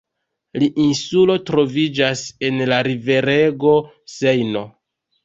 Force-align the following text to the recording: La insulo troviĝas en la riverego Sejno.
La 0.61 0.67
insulo 0.85 1.35
troviĝas 1.49 2.23
en 2.47 2.57
la 2.71 2.79
riverego 2.89 3.75
Sejno. 4.15 4.65